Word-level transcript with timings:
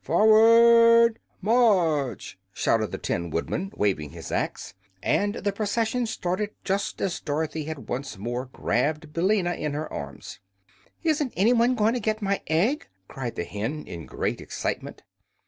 "For 0.00 0.28
ward 0.28 1.18
march!" 1.42 2.38
shouted 2.52 2.92
the 2.92 2.98
Tin 2.98 3.30
Woodman, 3.30 3.72
waving 3.74 4.10
his 4.10 4.30
axe, 4.30 4.74
and 5.02 5.34
the 5.34 5.50
procession 5.50 6.06
started 6.06 6.50
just 6.62 7.00
as 7.00 7.18
Dorothy 7.18 7.64
had 7.64 7.88
once 7.88 8.16
more 8.16 8.46
grabbed 8.46 9.12
Billina 9.12 9.54
in 9.54 9.72
her 9.72 9.92
arms. 9.92 10.38
"Isn't 11.02 11.32
anyone 11.36 11.74
going 11.74 11.94
to 11.94 11.98
get 12.00 12.22
my 12.22 12.40
egg?" 12.46 12.86
cried 13.08 13.34
the 13.34 13.42
hen, 13.42 13.88
in 13.88 14.06
great 14.06 14.40
excitement. 14.40 15.02